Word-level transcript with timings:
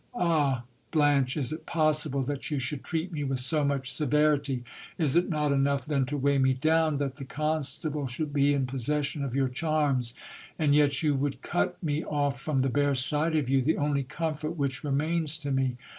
Ah! 0.15 0.63
Blanche, 0.89 1.37
is 1.37 1.53
it 1.53 1.67
possible 1.67 2.23
that 2.23 2.49
you 2.49 2.57
should 2.57 2.83
treat! 2.83 3.11
with 3.11 3.37
so 3.39 3.63
much 3.63 3.91
severity? 3.93 4.63
Is 4.97 5.15
it 5.15 5.29
not 5.29 5.51
enough 5.51 5.85
then 5.85 6.07
to 6.07 6.17
weigh 6.17 6.39
me 6.39 6.53
down, 6.55 6.97
that 6.97 7.17
the 7.17 7.23
con 7.23 7.61
stable 7.61 8.07
should 8.07 8.33
be 8.33 8.51
in 8.51 8.65
possession 8.65 9.23
of 9.23 9.35
your 9.35 9.47
charms? 9.47 10.15
And 10.57 10.73
yet 10.73 11.03
you 11.03 11.13
would 11.13 11.43
cut 11.43 11.77
me 11.83 12.03
off 12.03 12.41
from 12.41 12.61
the 12.61 12.69
bare 12.69 12.95
sight 12.95 13.35
of 13.35 13.47
you, 13.47 13.61
the 13.61 13.77
only 13.77 14.01
comfort 14.01 14.57
which 14.57 14.83
remains 14.83 15.37
to 15.37 15.51
me 15.51 15.77